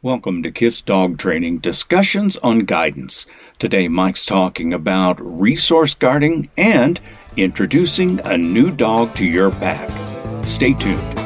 Welcome 0.00 0.44
to 0.44 0.52
KISS 0.52 0.80
Dog 0.82 1.18
Training 1.18 1.58
Discussions 1.58 2.36
on 2.36 2.60
Guidance. 2.60 3.26
Today, 3.58 3.88
Mike's 3.88 4.24
talking 4.24 4.72
about 4.72 5.18
resource 5.20 5.94
guarding 5.94 6.48
and 6.56 7.00
introducing 7.36 8.20
a 8.24 8.38
new 8.38 8.70
dog 8.70 9.16
to 9.16 9.24
your 9.24 9.50
pack. 9.50 9.90
Stay 10.44 10.74
tuned. 10.74 11.17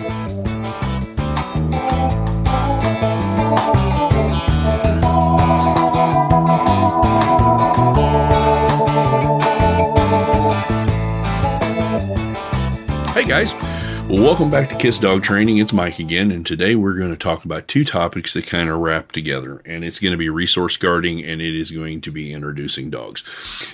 Welcome 14.21 14.51
back 14.51 14.69
to 14.69 14.77
Kiss 14.77 14.99
Dog 14.99 15.23
Training. 15.23 15.57
It's 15.57 15.73
Mike 15.73 15.99
again, 15.99 16.31
and 16.31 16.45
today 16.45 16.75
we're 16.75 16.99
going 16.99 17.13
to 17.13 17.17
talk 17.17 17.47
about 17.47 17.67
two 17.67 17.83
topics 17.83 18.35
that 18.35 18.47
kind 18.47 18.69
of 18.69 18.79
wrap 18.79 19.11
together, 19.11 19.63
and 19.65 19.85
it's 19.85 19.99
going 19.99 20.13
to 20.13 20.19
be 20.19 20.29
resource 20.29 20.77
guarding 20.77 21.25
and 21.25 21.41
it 21.41 21.59
is 21.59 21.71
going 21.71 22.03
to 22.03 22.11
be 22.11 22.31
introducing 22.31 22.91
dogs. 22.91 23.25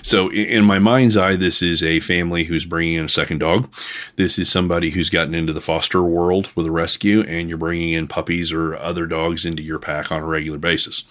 So, 0.01 0.31
in 0.31 0.63
my 0.63 0.79
mind's 0.79 1.17
eye, 1.17 1.35
this 1.35 1.61
is 1.61 1.83
a 1.83 1.99
family 1.99 2.45
who's 2.45 2.63
bringing 2.63 2.93
in 2.95 3.05
a 3.05 3.09
second 3.09 3.39
dog. 3.39 3.69
This 4.15 4.39
is 4.39 4.49
somebody 4.49 4.91
who's 4.91 5.09
gotten 5.09 5.35
into 5.35 5.51
the 5.51 5.59
foster 5.59 6.01
world 6.03 6.53
with 6.55 6.65
a 6.65 6.71
rescue, 6.71 7.21
and 7.21 7.49
you're 7.49 7.57
bringing 7.57 7.91
in 7.91 8.07
puppies 8.07 8.53
or 8.53 8.77
other 8.77 9.07
dogs 9.07 9.45
into 9.45 9.61
your 9.61 9.79
pack 9.79 10.09
on 10.09 10.21
a 10.21 10.25
regular 10.25 10.57
basis. 10.57 11.03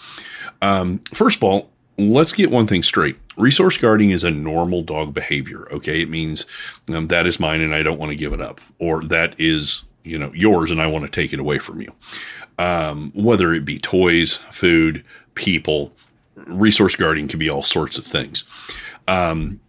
Um, 0.62 1.00
first 1.12 1.36
of 1.36 1.44
all, 1.44 1.70
let's 1.98 2.32
get 2.32 2.50
one 2.50 2.66
thing 2.66 2.82
straight. 2.82 3.16
Resource 3.36 3.76
guarding 3.76 4.10
is 4.10 4.24
a 4.24 4.30
normal 4.30 4.82
dog 4.82 5.12
behavior. 5.12 5.68
Okay. 5.72 6.00
It 6.00 6.08
means 6.08 6.46
um, 6.88 7.08
that 7.08 7.26
is 7.26 7.40
mine 7.40 7.60
and 7.60 7.74
I 7.74 7.82
don't 7.82 7.98
want 7.98 8.10
to 8.10 8.16
give 8.16 8.32
it 8.32 8.40
up, 8.40 8.60
or 8.78 9.02
that 9.04 9.34
is, 9.38 9.82
you 10.04 10.18
know, 10.18 10.32
yours 10.32 10.70
and 10.70 10.80
I 10.80 10.86
want 10.86 11.04
to 11.04 11.10
take 11.10 11.32
it 11.32 11.40
away 11.40 11.58
from 11.58 11.80
you. 11.80 11.92
Um, 12.58 13.12
whether 13.14 13.52
it 13.52 13.64
be 13.64 13.78
toys, 13.78 14.36
food, 14.50 15.04
people, 15.34 15.92
resource 16.46 16.96
guarding 16.96 17.28
can 17.28 17.38
be 17.38 17.50
all 17.50 17.62
sorts 17.62 17.98
of 17.98 18.04
things. 18.04 18.44
Um, 19.06 19.60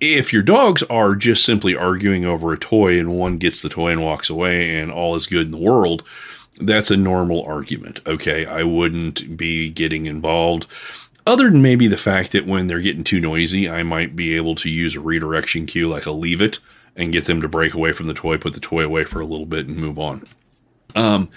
if 0.00 0.32
your 0.32 0.42
dogs 0.42 0.82
are 0.84 1.14
just 1.14 1.44
simply 1.44 1.76
arguing 1.76 2.24
over 2.24 2.52
a 2.52 2.58
toy 2.58 2.98
and 2.98 3.16
one 3.16 3.38
gets 3.38 3.62
the 3.62 3.68
toy 3.68 3.92
and 3.92 4.02
walks 4.02 4.28
away 4.28 4.78
and 4.78 4.90
all 4.90 5.14
is 5.14 5.26
good 5.26 5.46
in 5.46 5.52
the 5.52 5.58
world, 5.58 6.02
that's 6.58 6.90
a 6.90 6.96
normal 6.96 7.42
argument. 7.44 8.00
Okay. 8.06 8.44
I 8.46 8.62
wouldn't 8.62 9.36
be 9.36 9.70
getting 9.70 10.06
involved 10.06 10.66
other 11.26 11.50
than 11.50 11.62
maybe 11.62 11.88
the 11.88 11.96
fact 11.96 12.32
that 12.32 12.46
when 12.46 12.66
they're 12.66 12.80
getting 12.80 13.04
too 13.04 13.20
noisy, 13.20 13.68
I 13.68 13.82
might 13.82 14.16
be 14.16 14.34
able 14.36 14.54
to 14.56 14.70
use 14.70 14.96
a 14.96 15.00
redirection 15.00 15.66
cue 15.66 15.88
like 15.88 16.06
a 16.06 16.12
leave 16.12 16.42
it 16.42 16.58
and 16.96 17.12
get 17.12 17.24
them 17.26 17.40
to 17.40 17.48
break 17.48 17.74
away 17.74 17.92
from 17.92 18.06
the 18.06 18.14
toy, 18.14 18.38
put 18.38 18.54
the 18.54 18.60
toy 18.60 18.84
away 18.84 19.04
for 19.04 19.20
a 19.20 19.26
little 19.26 19.46
bit 19.46 19.66
and 19.66 19.76
move 19.76 19.98
on. 19.98 20.26
Um, 20.94 21.30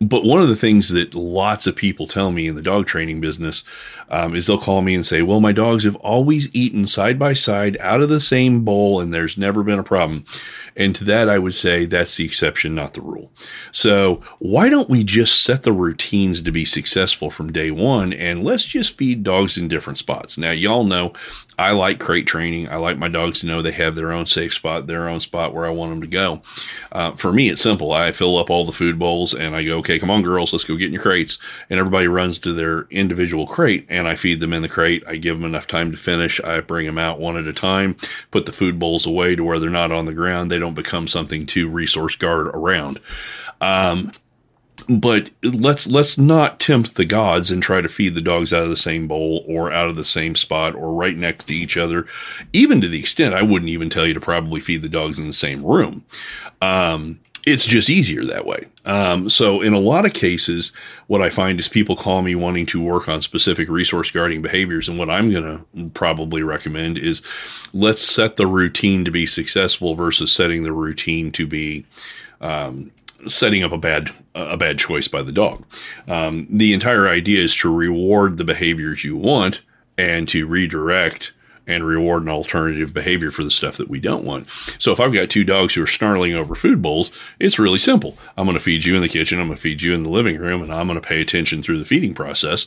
but 0.00 0.24
one 0.24 0.42
of 0.42 0.48
the 0.48 0.56
things 0.56 0.88
that 0.90 1.14
lots 1.14 1.66
of 1.66 1.76
people 1.76 2.06
tell 2.06 2.30
me 2.32 2.48
in 2.48 2.54
the 2.54 2.62
dog 2.62 2.86
training 2.86 3.20
business 3.20 3.62
um, 4.08 4.34
is 4.34 4.46
they'll 4.46 4.58
call 4.58 4.82
me 4.82 4.94
and 4.94 5.04
say, 5.04 5.22
Well, 5.22 5.40
my 5.40 5.52
dogs 5.52 5.84
have 5.84 5.96
always 5.96 6.54
eaten 6.54 6.86
side 6.86 7.18
by 7.18 7.32
side 7.32 7.76
out 7.80 8.00
of 8.00 8.08
the 8.08 8.20
same 8.20 8.64
bowl 8.64 9.00
and 9.00 9.12
there's 9.12 9.36
never 9.36 9.62
been 9.62 9.78
a 9.78 9.84
problem. 9.84 10.24
And 10.76 10.94
to 10.96 11.04
that, 11.04 11.30
I 11.30 11.38
would 11.38 11.54
say 11.54 11.86
that's 11.86 12.16
the 12.16 12.24
exception, 12.24 12.74
not 12.74 12.92
the 12.92 13.00
rule. 13.00 13.32
So 13.72 14.20
why 14.38 14.68
don't 14.68 14.90
we 14.90 15.04
just 15.04 15.42
set 15.42 15.62
the 15.62 15.72
routines 15.72 16.42
to 16.42 16.52
be 16.52 16.66
successful 16.66 17.30
from 17.30 17.52
day 17.52 17.70
one 17.70 18.12
and 18.12 18.44
let's 18.44 18.64
just 18.64 18.98
feed 18.98 19.22
dogs 19.22 19.56
in 19.56 19.68
different 19.68 19.98
spots? 19.98 20.36
Now, 20.36 20.50
y'all 20.50 20.84
know 20.84 21.14
I 21.58 21.72
like 21.72 21.98
crate 21.98 22.26
training. 22.26 22.70
I 22.70 22.76
like 22.76 22.98
my 22.98 23.08
dogs 23.08 23.40
to 23.40 23.46
know 23.46 23.62
they 23.62 23.72
have 23.72 23.94
their 23.94 24.12
own 24.12 24.26
safe 24.26 24.52
spot, 24.52 24.86
their 24.86 25.08
own 25.08 25.20
spot 25.20 25.54
where 25.54 25.64
I 25.64 25.70
want 25.70 25.92
them 25.92 26.02
to 26.02 26.06
go. 26.06 26.42
Uh, 26.92 27.12
for 27.12 27.32
me, 27.32 27.48
it's 27.48 27.62
simple. 27.62 27.92
I 27.92 28.12
fill 28.12 28.36
up 28.36 28.50
all 28.50 28.66
the 28.66 28.72
food 28.72 28.98
bowls 28.98 29.32
and 29.32 29.56
I 29.56 29.64
go, 29.64 29.78
okay, 29.78 29.98
come 29.98 30.10
on, 30.10 30.22
girls, 30.22 30.52
let's 30.52 30.64
go 30.64 30.76
get 30.76 30.88
in 30.88 30.92
your 30.92 31.02
crates. 31.02 31.38
And 31.70 31.80
everybody 31.80 32.08
runs 32.08 32.38
to 32.40 32.52
their 32.52 32.82
individual 32.90 33.46
crate 33.46 33.86
and 33.96 34.06
I 34.06 34.14
feed 34.14 34.40
them 34.40 34.52
in 34.52 34.62
the 34.62 34.68
crate. 34.68 35.02
I 35.06 35.16
give 35.16 35.36
them 35.36 35.46
enough 35.46 35.66
time 35.66 35.90
to 35.90 35.96
finish. 35.96 36.40
I 36.40 36.60
bring 36.60 36.86
them 36.86 36.98
out 36.98 37.18
one 37.18 37.36
at 37.36 37.46
a 37.46 37.52
time, 37.52 37.96
put 38.30 38.46
the 38.46 38.52
food 38.52 38.78
bowls 38.78 39.06
away 39.06 39.36
to 39.36 39.44
where 39.44 39.58
they're 39.58 39.70
not 39.70 39.92
on 39.92 40.06
the 40.06 40.12
ground. 40.12 40.50
They 40.50 40.58
don't 40.58 40.74
become 40.74 41.08
something 41.08 41.46
to 41.46 41.68
resource 41.68 42.16
guard 42.16 42.48
around. 42.48 43.00
Um, 43.60 44.12
but 44.88 45.30
let's 45.42 45.86
let's 45.86 46.16
not 46.16 46.60
tempt 46.60 46.94
the 46.94 47.04
gods 47.04 47.50
and 47.50 47.62
try 47.62 47.80
to 47.80 47.88
feed 47.88 48.14
the 48.14 48.20
dogs 48.20 48.52
out 48.52 48.62
of 48.62 48.70
the 48.70 48.76
same 48.76 49.08
bowl 49.08 49.44
or 49.48 49.72
out 49.72 49.88
of 49.88 49.96
the 49.96 50.04
same 50.04 50.36
spot 50.36 50.74
or 50.74 50.92
right 50.92 51.16
next 51.16 51.46
to 51.48 51.54
each 51.54 51.76
other 51.76 52.06
even 52.52 52.80
to 52.80 52.86
the 52.86 53.00
extent 53.00 53.34
i 53.34 53.42
wouldn't 53.42 53.70
even 53.70 53.90
tell 53.90 54.06
you 54.06 54.14
to 54.14 54.20
probably 54.20 54.60
feed 54.60 54.82
the 54.82 54.88
dogs 54.88 55.18
in 55.18 55.26
the 55.26 55.32
same 55.32 55.64
room 55.64 56.04
um, 56.62 57.18
it's 57.46 57.64
just 57.64 57.88
easier 57.88 58.24
that 58.24 58.44
way. 58.44 58.66
Um, 58.84 59.30
so 59.30 59.62
in 59.62 59.72
a 59.72 59.78
lot 59.78 60.04
of 60.04 60.12
cases, 60.12 60.72
what 61.06 61.22
I 61.22 61.30
find 61.30 61.60
is 61.60 61.68
people 61.68 61.94
call 61.94 62.20
me 62.22 62.34
wanting 62.34 62.66
to 62.66 62.82
work 62.82 63.08
on 63.08 63.22
specific 63.22 63.68
resource 63.68 64.10
guarding 64.10 64.42
behaviors. 64.42 64.88
And 64.88 64.98
what 64.98 65.08
I'm 65.08 65.30
going 65.30 65.64
to 65.72 65.90
probably 65.90 66.42
recommend 66.42 66.98
is 66.98 67.22
let's 67.72 68.02
set 68.02 68.36
the 68.36 68.48
routine 68.48 69.04
to 69.04 69.12
be 69.12 69.26
successful 69.26 69.94
versus 69.94 70.32
setting 70.32 70.64
the 70.64 70.72
routine 70.72 71.30
to 71.32 71.46
be, 71.46 71.86
um, 72.40 72.90
setting 73.28 73.62
up 73.62 73.72
a 73.72 73.78
bad 73.78 74.10
a 74.34 74.56
bad 74.56 74.78
choice 74.78 75.08
by 75.08 75.22
the 75.22 75.32
dog. 75.32 75.64
Um, 76.06 76.46
the 76.50 76.74
entire 76.74 77.08
idea 77.08 77.42
is 77.42 77.56
to 77.58 77.74
reward 77.74 78.36
the 78.36 78.44
behaviors 78.44 79.02
you 79.02 79.16
want 79.16 79.62
and 79.96 80.28
to 80.28 80.46
redirect 80.46 81.32
and 81.66 81.84
reward 81.84 82.22
an 82.22 82.28
alternative 82.28 82.94
behavior 82.94 83.30
for 83.30 83.44
the 83.44 83.50
stuff 83.50 83.76
that 83.76 83.88
we 83.88 84.00
don't 84.00 84.24
want. 84.24 84.48
So 84.78 84.92
if 84.92 85.00
I've 85.00 85.12
got 85.12 85.30
two 85.30 85.44
dogs 85.44 85.74
who 85.74 85.82
are 85.82 85.86
snarling 85.86 86.34
over 86.34 86.54
food 86.54 86.80
bowls, 86.80 87.10
it's 87.40 87.58
really 87.58 87.78
simple. 87.78 88.16
I'm 88.36 88.46
going 88.46 88.56
to 88.56 88.62
feed 88.62 88.84
you 88.84 88.96
in 88.96 89.02
the 89.02 89.08
kitchen, 89.08 89.40
I'm 89.40 89.48
going 89.48 89.56
to 89.56 89.62
feed 89.62 89.82
you 89.82 89.94
in 89.94 90.02
the 90.02 90.10
living 90.10 90.38
room, 90.38 90.62
and 90.62 90.72
I'm 90.72 90.86
going 90.86 91.00
to 91.00 91.06
pay 91.06 91.20
attention 91.20 91.62
through 91.62 91.78
the 91.78 91.84
feeding 91.84 92.14
process, 92.14 92.66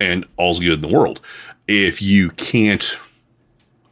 and 0.00 0.24
all's 0.36 0.60
good 0.60 0.82
in 0.82 0.82
the 0.82 0.94
world. 0.94 1.20
If 1.66 2.02
you 2.02 2.30
can't 2.30 2.98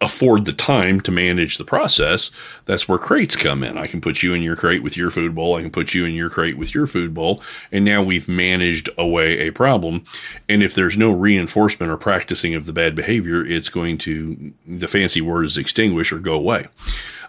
afford 0.03 0.45
the 0.45 0.53
time 0.53 1.01
to 1.01 1.11
manage 1.11 1.57
the 1.57 1.65
process, 1.65 2.31
that's 2.67 2.89
where 2.89 2.99
crates 2.99 3.37
come 3.37 3.63
in. 3.63 3.79
I 3.79 3.87
can 3.87 4.01
put 4.01 4.23
you 4.23 4.35
in 4.35 4.43
your 4.43 4.57
crate 4.57 4.83
with 4.83 4.97
your 4.97 5.11
food 5.11 5.35
bowl. 5.35 5.57
I 5.57 5.63
can 5.63 5.71
put 5.71 5.95
you 5.95 6.05
in 6.05 6.15
your 6.15 6.29
crate 6.29 6.59
with 6.59 6.75
your 6.75 6.87
food 6.87 7.15
bowl. 7.15 7.43
And 7.71 7.85
now 7.85 8.03
we've 8.03 8.29
managed 8.29 8.91
away 8.99 9.39
a 9.41 9.53
problem. 9.53 10.05
And 10.49 10.63
if 10.63 10.75
there's 10.75 10.99
no 10.99 11.13
reinforcement 11.13 11.91
or 11.91 11.97
practicing 11.97 12.55
of 12.55 12.67
the 12.67 12.73
bad 12.73 12.95
behavior, 12.95 13.47
it's 13.47 13.69
going 13.69 13.99
to, 13.99 14.53
the 14.67 14.89
fancy 14.89 15.21
word 15.21 15.45
is 15.45 15.57
extinguish 15.57 16.13
or 16.13 16.19
go 16.19 16.35
away. 16.35 16.67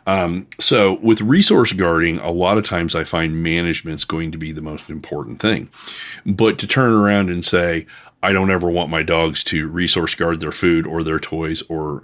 Um, 0.05 0.47
so 0.59 0.95
with 0.95 1.21
resource 1.21 1.71
guarding, 1.71 2.19
a 2.19 2.31
lot 2.31 2.57
of 2.57 2.65
times 2.65 2.95
I 2.95 3.05
find 3.05 3.41
management 3.41 3.95
is 3.95 4.05
going 4.05 4.31
to 4.33 4.37
be 4.37 4.51
the 4.51 4.61
most 4.61 4.89
important 4.89 5.39
thing. 5.39 5.69
But 6.25 6.59
to 6.59 6.67
turn 6.67 6.91
around 6.91 7.29
and 7.29 7.45
say, 7.45 7.85
I 8.21 8.31
don't 8.31 8.51
ever 8.51 8.69
want 8.69 8.89
my 8.89 9.03
dogs 9.03 9.43
to 9.45 9.67
resource 9.67 10.15
guard 10.15 10.39
their 10.39 10.51
food 10.51 10.87
or 10.87 11.03
their 11.03 11.19
toys 11.19 11.61
or 11.69 12.03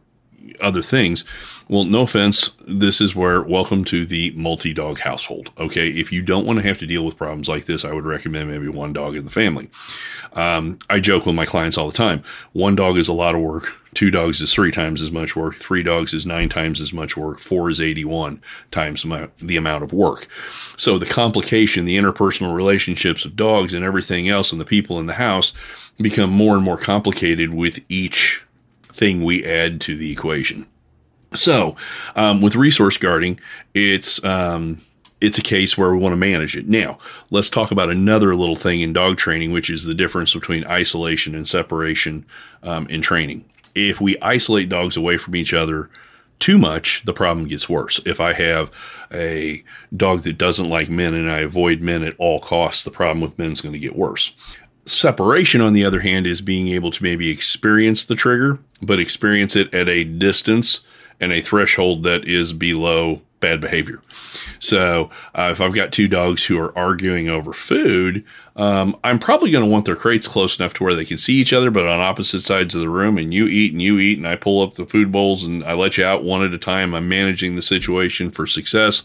other 0.62 0.81
things. 0.81 1.24
Well, 1.68 1.84
no 1.84 2.02
offense. 2.02 2.52
This 2.66 3.00
is 3.00 3.16
where 3.16 3.44
welcome 3.44 3.86
to 3.86 4.06
the 4.06 4.31
multi 4.31 4.74
dog 4.74 5.00
household. 5.00 5.52
Okay. 5.58 5.90
If 5.90 6.12
you 6.12 6.22
don't 6.22 6.46
want 6.46 6.58
to 6.58 6.68
have 6.68 6.80
to 6.80 6.88
deal 6.88 7.06
with 7.06 7.18
problems 7.18 7.47
like 7.47 7.66
this, 7.66 7.86
I 7.86 7.94
would 7.94 8.06
recommend 8.06 8.50
maybe 8.50 8.68
one 8.68 8.94
dog 8.94 9.16
in 9.16 9.24
the 9.24 9.31
family. 9.31 9.69
Um, 10.34 10.80
I 10.90 11.00
joke 11.00 11.25
with 11.25 11.36
my 11.36 11.46
clients 11.46 11.78
all 11.78 11.88
the 11.88 11.98
time 11.98 12.24
one 12.53 12.75
dog 12.75 12.98
is 12.98 13.08
a 13.08 13.14
lot 13.14 13.36
of 13.36 13.42
work. 13.42 13.74
Two 13.96 14.12
dogs 14.12 14.40
is 14.42 14.53
three 14.53 14.72
times 14.72 15.02
as 15.02 15.12
much 15.12 15.36
work. 15.36 15.56
Three 15.56 15.81
dogs 15.81 16.14
is 16.14 16.25
nine 16.25 16.50
times 16.50 16.80
as 16.80 16.94
much 16.94 17.18
work. 17.18 17.40
Four 17.40 17.69
is 17.69 17.81
81 17.81 18.42
times 18.72 19.03
the 19.40 19.58
amount 19.58 19.84
of 19.84 19.94
work. 19.94 20.28
So 20.78 21.00
the 21.00 21.08
complication, 21.08 21.86
the 21.86 21.98
interpersonal 21.98 22.53
relationships 22.53 23.25
of 23.25 23.36
dogs 23.36 23.74
and 23.74 23.84
everything 23.84 24.30
else 24.30 24.52
and 24.52 24.62
the 24.62 24.66
people 24.66 25.00
in 25.00 25.08
the 25.08 25.14
house 25.14 25.53
become 25.98 26.30
more 26.30 26.56
and 26.56 26.64
more 26.64 26.78
complicated 26.78 27.53
with 27.53 27.80
each 27.90 28.44
thing 29.00 29.24
we 29.24 29.46
add 29.46 29.80
to 29.82 29.96
the 29.96 30.12
equation. 30.12 30.68
So, 31.34 31.76
um, 32.16 32.42
with 32.42 32.56
resource 32.56 32.98
guarding, 32.98 33.40
it's 33.74 34.24
um, 34.24 34.82
it's 35.22 35.38
a 35.38 35.44
case 35.44 35.78
where 35.78 35.92
we 35.92 36.00
want 36.00 36.14
to 36.14 36.18
manage 36.18 36.56
it. 36.56 36.68
Now, 36.68 36.98
let's 37.30 37.50
talk 37.50 37.72
about 37.72 37.90
another 37.90 38.36
little 38.36 38.56
thing 38.56 38.82
in 38.82 38.94
dog 38.94 39.18
training, 39.18 39.52
which 39.52 39.70
is 39.70 39.84
the 39.84 39.94
difference 39.94 40.34
between 40.34 40.66
isolation 40.66 41.36
and 41.36 41.48
separation 41.48 42.25
um, 42.63 42.88
in 42.88 43.01
training. 43.01 43.46
If 43.75 44.01
we 44.01 44.18
isolate 44.22 44.69
dogs 44.69 44.98
away 44.98 45.18
from 45.18 45.36
each 45.36 45.54
other 45.54 45.90
too 46.40 46.57
much, 46.57 47.04
the 47.06 47.13
problem 47.13 47.48
gets 47.48 47.69
worse. 47.69 48.00
If 48.06 48.19
I 48.19 48.34
have 48.34 48.72
a 49.12 49.63
dog 49.96 50.22
that 50.22 50.38
doesn't 50.38 50.69
like 50.69 50.90
men 50.90 51.13
and 51.13 51.30
I 51.30 51.40
avoid 51.40 51.81
men 51.81 52.04
at 52.04 52.16
all 52.18 52.40
costs, 52.40 52.84
the 52.84 52.92
problem 52.92 53.22
with 53.22 53.38
men 53.38 53.51
is 53.51 53.62
going 53.62 53.74
to 53.74 53.80
get 53.80 53.96
worse. 53.96 54.34
Separation, 54.89 55.62
on 55.62 55.74
the 55.74 55.86
other 55.86 56.00
hand, 56.00 56.25
is 56.25 56.41
being 56.41 56.69
able 56.69 56.89
to 56.89 57.03
maybe 57.03 57.30
experience 57.30 58.06
the 58.06 58.15
trigger, 58.15 58.57
but 58.81 59.00
experience 59.00 59.56
it 59.56 59.71
at 59.71 59.88
a 59.88 60.03
distance 60.03 60.80
and 61.19 61.31
a 61.31 61.41
threshold 61.41 62.01
that 62.03 62.25
is 62.25 62.53
below 62.53 63.21
bad 63.39 63.62
behavior. 63.62 64.01
So, 64.57 65.12
uh, 65.36 65.50
if 65.51 65.62
I've 65.62 65.75
got 65.75 65.91
two 65.91 66.07
dogs 66.07 66.44
who 66.44 66.57
are 66.59 66.75
arguing 66.75 67.30
over 67.30 67.53
food, 67.53 68.25
um, 68.56 68.97
I'm 69.03 69.19
probably 69.19 69.51
going 69.51 69.63
to 69.63 69.69
want 69.69 69.86
their 69.86 69.95
crates 69.95 70.27
close 70.27 70.59
enough 70.59 70.74
to 70.75 70.83
where 70.83 70.95
they 70.95 71.06
can 71.06 71.19
see 71.19 71.36
each 71.36 71.53
other, 71.53 71.69
but 71.69 71.88
on 71.88 72.01
opposite 72.01 72.41
sides 72.41 72.74
of 72.74 72.81
the 72.81 72.89
room. 72.89 73.19
And 73.19 73.31
you 73.31 73.45
eat 73.45 73.74
and 73.74 73.81
you 73.83 74.00
eat, 74.00 74.18
and 74.18 74.27
I 74.27 74.38
pull 74.38 74.63
up 74.63 74.74
the 74.74 74.88
food 74.88 75.12
bowls 75.12 75.44
and 75.44 75.63
I 75.65 75.74
let 75.74 76.00
you 76.00 76.03
out 76.06 76.24
one 76.24 76.44
at 76.44 76.53
a 76.53 76.57
time. 76.57 76.95
I'm 76.95 77.07
managing 77.07 77.56
the 77.56 77.62
situation 77.62 78.31
for 78.31 78.47
success. 78.47 79.03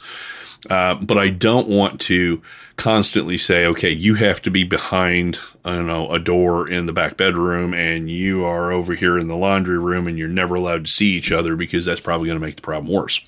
Uh, 0.70 0.94
but 0.94 1.18
I 1.18 1.28
don't 1.28 1.68
want 1.68 2.00
to 2.02 2.42
constantly 2.76 3.38
say, 3.38 3.66
okay, 3.66 3.90
you 3.90 4.14
have 4.14 4.42
to 4.42 4.50
be 4.50 4.64
behind, 4.64 5.38
I 5.64 5.74
don't 5.76 5.86
know, 5.86 6.10
a 6.10 6.18
door 6.18 6.68
in 6.68 6.86
the 6.86 6.92
back 6.92 7.16
bedroom 7.16 7.72
and 7.72 8.10
you 8.10 8.44
are 8.44 8.72
over 8.72 8.94
here 8.94 9.18
in 9.18 9.28
the 9.28 9.36
laundry 9.36 9.78
room 9.78 10.06
and 10.06 10.18
you're 10.18 10.28
never 10.28 10.56
allowed 10.56 10.86
to 10.86 10.90
see 10.90 11.12
each 11.12 11.30
other 11.30 11.56
because 11.56 11.84
that's 11.84 12.00
probably 12.00 12.26
going 12.26 12.38
to 12.38 12.44
make 12.44 12.56
the 12.56 12.62
problem 12.62 12.92
worse. 12.92 13.20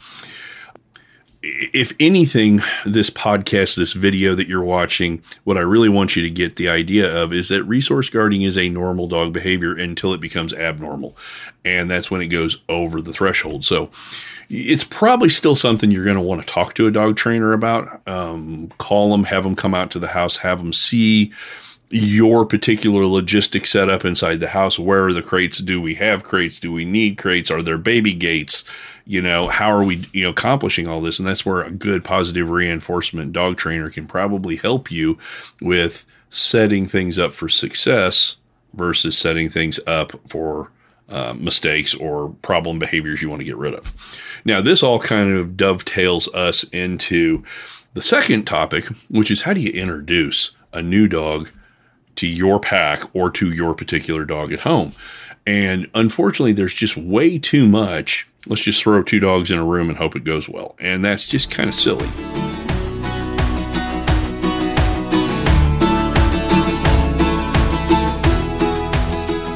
If 1.49 1.93
anything, 2.01 2.61
this 2.85 3.09
podcast, 3.09 3.77
this 3.77 3.93
video 3.93 4.35
that 4.35 4.49
you're 4.49 4.65
watching, 4.65 5.23
what 5.45 5.57
I 5.57 5.61
really 5.61 5.89
want 5.89 6.17
you 6.17 6.23
to 6.23 6.31
get 6.31 6.57
the 6.57 6.69
idea 6.69 7.23
of 7.23 7.33
is 7.33 7.49
that 7.49 7.63
resource 7.65 8.09
guarding 8.09 8.43
is 8.43 8.59
a 8.59 8.69
normal 8.69 9.07
dog 9.07 9.33
behavior 9.33 9.77
until 9.77 10.13
it 10.13 10.21
becomes 10.21 10.53
abnormal. 10.53 11.17
And 11.65 11.91
that's 11.91 12.11
when 12.11 12.21
it 12.21 12.29
goes 12.29 12.61
over 12.69 13.01
the 13.01 13.13
threshold. 13.13 13.65
So, 13.65 13.91
it's 14.49 14.85
probably 14.85 15.29
still 15.29 15.57
something 15.57 15.91
you're 15.91 16.05
going 16.05 16.17
to 16.17 16.23
want 16.23 16.41
to 16.41 16.47
talk 16.47 16.75
to 16.75 16.87
a 16.87 16.91
dog 16.91 17.17
trainer 17.17 17.53
about. 17.53 18.07
Um, 18.07 18.73
call 18.79 19.11
them, 19.11 19.25
have 19.25 19.45
them 19.45 19.57
come 19.57 19.75
out 19.75 19.91
to 19.93 19.99
the 19.99 20.07
house, 20.07 20.37
have 20.37 20.59
them 20.59 20.73
see 20.73 21.33
your 21.91 22.45
particular 22.45 23.03
logistic 23.03 23.67
setup 23.67 24.05
inside 24.05 24.41
the 24.41 24.49
house. 24.49 24.79
Where 24.79 25.07
are 25.07 25.13
the 25.13 25.23
crates? 25.23 25.59
Do 25.59 25.81
we 25.81 25.95
have 25.95 26.25
crates? 26.25 26.59
Do 26.59 26.73
we 26.73 26.85
need 26.85 27.17
crates? 27.19 27.51
Are 27.51 27.63
there 27.63 27.79
baby 27.79 28.13
gates? 28.13 28.65
You 29.05 29.23
know, 29.23 29.49
how 29.49 29.71
are 29.71 29.85
we, 29.85 30.05
you 30.13 30.25
know, 30.25 30.31
accomplishing 30.31 30.89
all 30.89 31.01
this? 31.01 31.19
And 31.19 31.29
that's 31.29 31.47
where 31.47 31.63
a 31.63 31.71
good 31.71 32.03
positive 32.03 32.51
reinforcement 32.51 33.33
dog 33.33 33.57
trainer 33.57 33.89
can 33.89 34.07
probably 34.07 34.57
help 34.57 34.91
you 34.91 35.19
with 35.61 36.05
setting 36.29 36.87
things 36.87 37.19
up 37.19 37.33
for 37.33 37.49
success 37.49 38.37
versus 38.75 39.17
setting 39.17 39.49
things 39.49 39.79
up 39.87 40.13
for 40.29 40.73
uh, 41.09 41.35
mistakes 41.35 41.95
or 41.95 42.31
problem 42.43 42.81
behaviors 42.81 43.23
you 43.23 43.31
want 43.31 43.41
to 43.41 43.45
get 43.45 43.57
rid 43.57 43.75
of. 43.75 43.93
Now, 44.45 44.61
this 44.61 44.83
all 44.83 44.99
kind 44.99 45.37
of 45.37 45.57
dovetails 45.57 46.27
us 46.35 46.65
into 46.65 47.45
the 47.95 48.03
second 48.03 48.45
topic, 48.45 48.87
which 49.09 49.31
is 49.31 49.43
how 49.43 49.53
do 49.53 49.61
you 49.61 49.71
introduce 49.71 50.51
a 50.73 50.83
new 50.83 51.07
dog 51.07 51.49
to 52.17 52.27
your 52.27 52.61
pack 52.61 53.03
or 53.15 53.31
to 53.33 53.53
your 53.53 53.75
particular 53.75 54.25
dog 54.25 54.53
at 54.53 54.61
home? 54.61 54.93
And 55.47 55.89
unfortunately, 55.95 56.53
there's 56.53 56.75
just 56.75 56.97
way 56.97 57.39
too 57.39 57.69
much. 57.69 58.27
Let's 58.47 58.63
just 58.63 58.83
throw 58.83 59.03
two 59.03 59.21
dogs 59.21 59.51
in 59.51 59.59
a 59.59 59.65
room 59.65 59.89
and 59.89 59.97
hope 59.99 60.17
it 60.17 60.25
goes 60.25 60.49
well. 60.49 60.77
And 60.81 61.05
that's 61.05 61.27
just 61.27 61.51
kind 61.51 61.69
of 61.69 61.75
silly. 61.75 62.09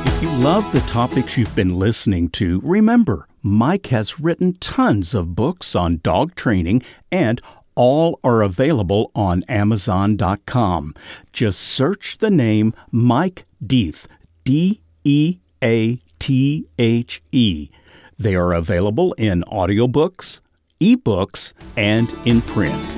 If 0.06 0.22
you 0.22 0.30
love 0.38 0.70
the 0.72 0.84
topics 0.86 1.36
you've 1.36 1.54
been 1.54 1.78
listening 1.78 2.28
to, 2.30 2.60
remember, 2.62 3.26
Mike 3.42 3.86
has 3.86 4.20
written 4.20 4.54
tons 4.54 5.14
of 5.14 5.34
books 5.34 5.74
on 5.74 6.00
dog 6.02 6.34
training 6.34 6.82
and 7.10 7.40
all 7.74 8.20
are 8.24 8.42
available 8.42 9.10
on 9.14 9.42
Amazon.com. 9.44 10.94
Just 11.32 11.60
search 11.60 12.18
the 12.18 12.30
name 12.30 12.74
Mike 12.90 13.44
Deathe, 13.64 14.04
D 14.44 14.80
E 15.04 15.38
A 15.62 16.00
T 16.18 16.66
H 16.78 17.22
E. 17.32 17.70
They 18.18 18.34
are 18.34 18.52
available 18.52 19.14
in 19.14 19.42
audiobooks, 19.44 20.40
ebooks, 20.80 21.52
and 21.76 22.12
in 22.24 22.42
print. 22.42 22.96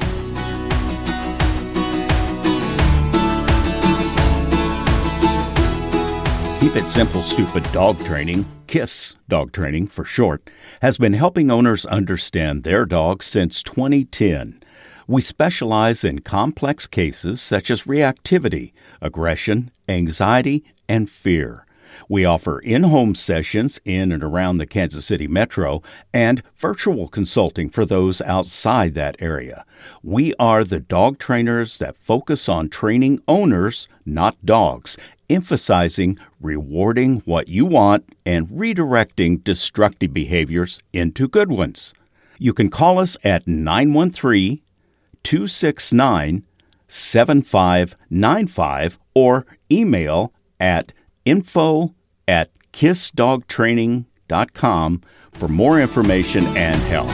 Keep 6.63 6.77
It 6.77 6.89
Simple 6.89 7.23
Stupid 7.23 7.65
Dog 7.73 7.99
Training, 8.05 8.47
KISS 8.67 9.17
Dog 9.29 9.53
Training 9.53 9.89
for 9.89 10.05
short, 10.05 10.49
has 10.81 10.97
been 10.97 11.13
helping 11.13 11.51
owners 11.51 11.85
understand 11.87 12.63
their 12.63 12.87
dogs 12.87 13.27
since 13.27 13.63
2010. 13.65 14.62
We 15.07 15.21
specialize 15.21 16.05
in 16.05 16.21
complex 16.21 16.87
cases 16.87 17.41
such 17.41 17.71
as 17.71 17.83
reactivity, 17.83 18.73
aggression, 19.01 19.71
anxiety, 19.89 20.65
and 20.89 21.11
fear. 21.11 21.67
We 22.09 22.25
offer 22.25 22.59
in 22.59 22.85
home 22.85 23.15
sessions 23.15 23.81
in 23.85 24.13
and 24.13 24.23
around 24.23 24.57
the 24.57 24.67
Kansas 24.67 25.07
City 25.07 25.27
metro 25.27 25.83
and 26.13 26.43
virtual 26.57 27.09
consulting 27.09 27.69
for 27.69 27.85
those 27.85 28.21
outside 28.23 28.95
that 28.95 29.17
area. 29.19 29.65
We 30.03 30.33
are 30.39 30.65
the 30.65 30.81
dog 30.81 31.19
trainers 31.19 31.79
that 31.79 31.99
focus 31.99 32.49
on 32.49 32.69
training 32.69 33.21
owners, 33.29 33.89
not 34.07 34.45
dogs, 34.45 34.97
emphasizing 35.29 36.19
rewarding 36.41 37.21
what 37.21 37.49
you 37.49 37.65
want 37.65 38.17
and 38.25 38.49
redirecting 38.49 39.43
destructive 39.43 40.13
behaviors 40.13 40.81
into 40.93 41.29
good 41.29 41.51
ones. 41.51 41.95
You 42.39 42.53
can 42.53 42.71
call 42.71 42.99
us 42.99 43.17
at 43.23 43.47
913 43.47 44.61
269 45.23 46.45
7595 46.89 48.99
or 49.15 49.47
email 49.71 50.33
at 50.61 50.93
info 51.25 51.95
at 52.29 52.51
kissdogtraining.com 52.73 55.03
for 55.33 55.49
more 55.49 55.81
information 55.81 56.47
and 56.49 56.77
help. 56.83 57.09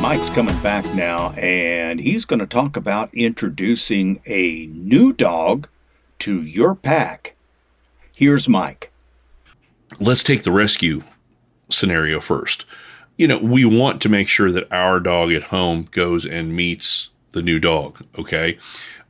Mike's 0.00 0.30
coming 0.30 0.58
back 0.60 0.84
now, 0.94 1.32
and 1.32 2.00
he's 2.00 2.24
going 2.26 2.40
to 2.40 2.46
talk 2.46 2.76
about 2.76 3.12
introducing 3.14 4.20
a 4.26 4.66
new 4.66 5.12
dog 5.12 5.68
to 6.18 6.42
your 6.42 6.74
pack. 6.74 7.34
Here's 8.14 8.48
Mike. 8.48 8.92
Let's 9.98 10.22
take 10.22 10.42
the 10.42 10.52
rescue 10.52 11.02
scenario 11.74 12.20
first. 12.20 12.64
You 13.16 13.28
know, 13.28 13.38
we 13.38 13.64
want 13.64 14.02
to 14.02 14.08
make 14.08 14.28
sure 14.28 14.50
that 14.50 14.72
our 14.72 14.98
dog 15.00 15.30
at 15.32 15.44
home 15.44 15.86
goes 15.90 16.26
and 16.26 16.56
meets 16.56 17.10
the 17.32 17.42
new 17.42 17.60
dog, 17.60 18.04
okay? 18.18 18.58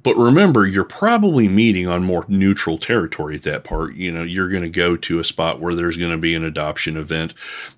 But 0.05 0.17
remember, 0.17 0.67
you're 0.67 0.85
probably 0.85 1.49
meeting 1.49 1.89
on 1.89 2.05
more 2.05 2.27
neutral 2.29 2.77
territory 2.77 3.37
at 3.37 3.43
that 3.45 3.65
part. 3.65 3.95
You 3.95 4.13
know, 4.13 4.23
you're 4.23 4.51
going 4.51 4.63
to 4.63 4.69
go 4.69 4.99
to 4.99 5.19
a 5.19 5.25
spot 5.25 5.61
where 5.61 5.75
there's 5.75 5.97
going 5.97 6.13
to 6.13 6.19
be 6.19 6.35
an 6.35 6.45
adoption 6.45 6.99
event 6.99 7.33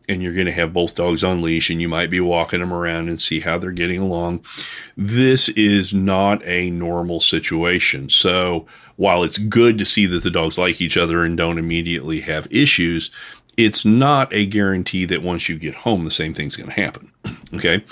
and 0.08 0.20
you're 0.20 0.34
going 0.34 0.46
to 0.46 0.52
have 0.52 0.72
both 0.72 0.96
dogs 0.96 1.22
on 1.22 1.40
leash 1.40 1.70
and 1.70 1.80
you 1.80 1.88
might 1.88 2.10
be 2.10 2.18
walking 2.18 2.58
them 2.58 2.72
around 2.72 3.08
and 3.08 3.20
see 3.20 3.38
how 3.38 3.58
they're 3.58 3.70
getting 3.70 4.00
along. 4.00 4.44
This 4.96 5.48
is 5.50 5.94
not 5.94 6.44
a 6.44 6.70
normal 6.70 7.20
situation. 7.20 8.10
So 8.10 8.66
while 8.96 9.22
it's 9.22 9.38
good 9.38 9.78
to 9.78 9.84
see 9.84 10.06
that 10.06 10.24
the 10.24 10.30
dogs 10.30 10.58
like 10.58 10.80
each 10.80 10.96
other 10.96 11.22
and 11.22 11.36
don't 11.36 11.58
immediately 11.58 12.22
have 12.22 12.48
issues, 12.50 13.12
it's 13.56 13.84
not 13.84 14.32
a 14.32 14.46
guarantee 14.46 15.04
that 15.06 15.22
once 15.22 15.48
you 15.48 15.58
get 15.58 15.74
home, 15.74 16.04
the 16.04 16.10
same 16.10 16.34
thing's 16.34 16.56
going 16.56 16.70
to 16.70 16.80
happen. 16.80 17.12
okay. 17.54 17.84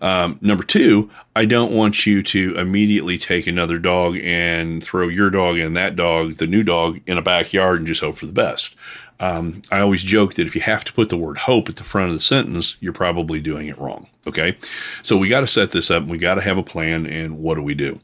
Um, 0.00 0.38
number 0.42 0.62
two, 0.62 1.10
I 1.34 1.46
don't 1.46 1.72
want 1.72 2.06
you 2.06 2.22
to 2.22 2.56
immediately 2.58 3.16
take 3.16 3.46
another 3.46 3.78
dog 3.78 4.18
and 4.22 4.84
throw 4.84 5.08
your 5.08 5.30
dog 5.30 5.58
and 5.58 5.76
that 5.76 5.96
dog, 5.96 6.34
the 6.34 6.46
new 6.46 6.62
dog, 6.62 7.00
in 7.06 7.16
a 7.16 7.22
backyard 7.22 7.78
and 7.78 7.86
just 7.86 8.02
hope 8.02 8.18
for 8.18 8.26
the 8.26 8.32
best. 8.32 8.76
Um, 9.18 9.62
I 9.70 9.80
always 9.80 10.02
joke 10.02 10.34
that 10.34 10.46
if 10.46 10.54
you 10.54 10.60
have 10.60 10.84
to 10.84 10.92
put 10.92 11.08
the 11.08 11.16
word 11.16 11.38
hope 11.38 11.70
at 11.70 11.76
the 11.76 11.84
front 11.84 12.08
of 12.08 12.14
the 12.14 12.20
sentence, 12.20 12.76
you're 12.80 12.92
probably 12.92 13.40
doing 13.40 13.68
it 13.68 13.78
wrong. 13.78 14.08
Okay. 14.26 14.58
So 15.02 15.16
we 15.16 15.28
got 15.28 15.40
to 15.40 15.46
set 15.46 15.70
this 15.70 15.90
up 15.90 16.02
and 16.02 16.10
we 16.10 16.18
got 16.18 16.34
to 16.34 16.42
have 16.42 16.58
a 16.58 16.62
plan. 16.62 17.06
And 17.06 17.38
what 17.38 17.54
do 17.54 17.62
we 17.62 17.74
do? 17.74 18.00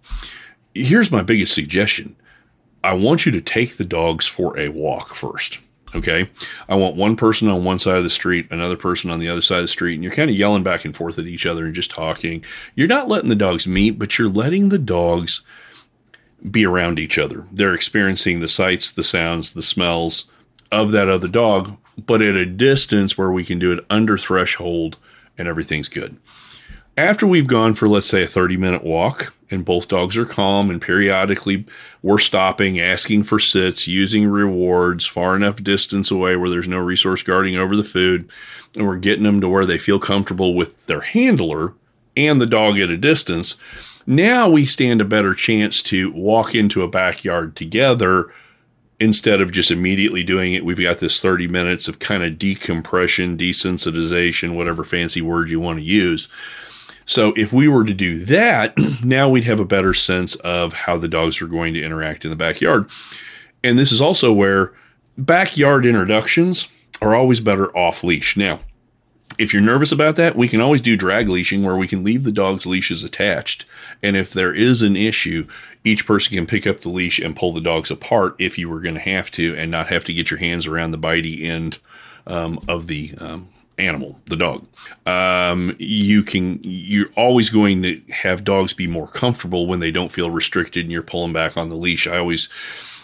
Here's 0.74 1.10
my 1.10 1.22
biggest 1.22 1.52
suggestion 1.52 2.16
I 2.82 2.94
want 2.94 3.26
you 3.26 3.32
to 3.32 3.40
take 3.40 3.76
the 3.76 3.84
dogs 3.84 4.26
for 4.26 4.58
a 4.58 4.68
walk 4.68 5.14
first. 5.14 5.58
Okay. 5.94 6.30
I 6.68 6.74
want 6.74 6.96
one 6.96 7.16
person 7.16 7.48
on 7.48 7.64
one 7.64 7.78
side 7.78 7.98
of 7.98 8.04
the 8.04 8.10
street, 8.10 8.46
another 8.50 8.76
person 8.76 9.10
on 9.10 9.18
the 9.18 9.28
other 9.28 9.42
side 9.42 9.58
of 9.58 9.64
the 9.64 9.68
street, 9.68 9.94
and 9.94 10.02
you're 10.02 10.12
kind 10.12 10.30
of 10.30 10.36
yelling 10.36 10.62
back 10.62 10.84
and 10.84 10.96
forth 10.96 11.18
at 11.18 11.26
each 11.26 11.44
other 11.44 11.66
and 11.66 11.74
just 11.74 11.90
talking. 11.90 12.44
You're 12.74 12.88
not 12.88 13.08
letting 13.08 13.28
the 13.28 13.36
dogs 13.36 13.66
meet, 13.66 13.98
but 13.98 14.18
you're 14.18 14.28
letting 14.28 14.70
the 14.70 14.78
dogs 14.78 15.42
be 16.50 16.64
around 16.64 16.98
each 16.98 17.18
other. 17.18 17.46
They're 17.52 17.74
experiencing 17.74 18.40
the 18.40 18.48
sights, 18.48 18.90
the 18.90 19.02
sounds, 19.02 19.52
the 19.52 19.62
smells 19.62 20.24
of 20.70 20.90
that 20.92 21.08
other 21.08 21.28
dog, 21.28 21.76
but 22.06 22.22
at 22.22 22.34
a 22.34 22.46
distance 22.46 23.18
where 23.18 23.30
we 23.30 23.44
can 23.44 23.58
do 23.58 23.72
it 23.72 23.84
under 23.90 24.16
threshold 24.16 24.96
and 25.36 25.46
everything's 25.46 25.88
good. 25.88 26.16
After 26.96 27.26
we've 27.26 27.46
gone 27.46 27.74
for, 27.74 27.88
let's 27.88 28.06
say, 28.06 28.22
a 28.22 28.28
30 28.28 28.56
minute 28.56 28.84
walk, 28.84 29.34
and 29.52 29.64
both 29.64 29.88
dogs 29.88 30.16
are 30.16 30.24
calm, 30.24 30.70
and 30.70 30.80
periodically 30.80 31.66
we're 32.02 32.18
stopping, 32.18 32.80
asking 32.80 33.24
for 33.24 33.38
sits, 33.38 33.86
using 33.86 34.26
rewards 34.26 35.06
far 35.06 35.36
enough 35.36 35.62
distance 35.62 36.10
away 36.10 36.36
where 36.36 36.50
there's 36.50 36.68
no 36.68 36.78
resource 36.78 37.22
guarding 37.22 37.56
over 37.56 37.76
the 37.76 37.84
food, 37.84 38.28
and 38.74 38.86
we're 38.86 38.96
getting 38.96 39.24
them 39.24 39.40
to 39.40 39.48
where 39.48 39.66
they 39.66 39.78
feel 39.78 39.98
comfortable 39.98 40.54
with 40.54 40.86
their 40.86 41.02
handler 41.02 41.74
and 42.16 42.40
the 42.40 42.46
dog 42.46 42.78
at 42.78 42.90
a 42.90 42.96
distance. 42.96 43.56
Now 44.06 44.48
we 44.48 44.66
stand 44.66 45.00
a 45.00 45.04
better 45.04 45.34
chance 45.34 45.82
to 45.82 46.10
walk 46.12 46.54
into 46.54 46.82
a 46.82 46.88
backyard 46.88 47.54
together 47.54 48.32
instead 48.98 49.40
of 49.40 49.52
just 49.52 49.70
immediately 49.70 50.22
doing 50.22 50.54
it. 50.54 50.64
We've 50.64 50.80
got 50.80 50.98
this 50.98 51.20
30 51.20 51.48
minutes 51.48 51.88
of 51.88 51.98
kind 51.98 52.22
of 52.22 52.38
decompression, 52.38 53.36
desensitization, 53.36 54.54
whatever 54.56 54.84
fancy 54.84 55.20
word 55.20 55.50
you 55.50 55.60
want 55.60 55.78
to 55.78 55.84
use 55.84 56.28
so 57.04 57.32
if 57.36 57.52
we 57.52 57.68
were 57.68 57.84
to 57.84 57.94
do 57.94 58.24
that, 58.24 58.74
now 59.04 59.28
we'd 59.28 59.44
have 59.44 59.60
a 59.60 59.64
better 59.64 59.94
sense 59.94 60.34
of 60.36 60.72
how 60.72 60.98
the 60.98 61.08
dogs 61.08 61.40
are 61.40 61.46
going 61.46 61.74
to 61.74 61.82
interact 61.82 62.24
in 62.24 62.30
the 62.30 62.36
backyard. 62.36 62.90
And 63.64 63.78
this 63.78 63.92
is 63.92 64.00
also 64.00 64.32
where 64.32 64.72
backyard 65.16 65.86
introductions 65.86 66.68
are 67.00 67.14
always 67.14 67.40
better 67.40 67.76
off 67.76 68.04
leash. 68.04 68.36
Now, 68.36 68.60
if 69.38 69.52
you're 69.52 69.62
nervous 69.62 69.92
about 69.92 70.16
that, 70.16 70.36
we 70.36 70.48
can 70.48 70.60
always 70.60 70.80
do 70.80 70.96
drag 70.96 71.28
leashing 71.28 71.62
where 71.62 71.76
we 71.76 71.88
can 71.88 72.04
leave 72.04 72.24
the 72.24 72.32
dog's 72.32 72.66
leashes 72.66 73.02
attached. 73.02 73.64
And 74.02 74.16
if 74.16 74.32
there 74.32 74.54
is 74.54 74.82
an 74.82 74.96
issue, 74.96 75.46
each 75.84 76.06
person 76.06 76.36
can 76.36 76.46
pick 76.46 76.66
up 76.66 76.80
the 76.80 76.88
leash 76.88 77.18
and 77.18 77.36
pull 77.36 77.52
the 77.52 77.60
dogs 77.60 77.90
apart 77.90 78.36
if 78.38 78.58
you 78.58 78.68
were 78.68 78.80
going 78.80 78.94
to 78.94 79.00
have 79.00 79.30
to 79.32 79.56
and 79.56 79.70
not 79.70 79.88
have 79.88 80.04
to 80.04 80.14
get 80.14 80.30
your 80.30 80.38
hands 80.38 80.66
around 80.66 80.90
the 80.90 80.98
bitey 80.98 81.44
end 81.44 81.78
um, 82.26 82.58
of 82.68 82.86
the 82.86 83.14
um, 83.18 83.48
animal, 83.82 84.18
the 84.26 84.36
dog. 84.36 84.66
Um, 85.06 85.74
you 85.78 86.22
can, 86.22 86.60
you're 86.62 87.10
always 87.16 87.50
going 87.50 87.82
to 87.82 88.00
have 88.10 88.44
dogs 88.44 88.72
be 88.72 88.86
more 88.86 89.08
comfortable 89.08 89.66
when 89.66 89.80
they 89.80 89.90
don't 89.90 90.12
feel 90.12 90.30
restricted 90.30 90.84
and 90.84 90.92
you're 90.92 91.02
pulling 91.02 91.32
back 91.32 91.56
on 91.56 91.68
the 91.68 91.76
leash. 91.76 92.06
I 92.06 92.18
always, 92.18 92.48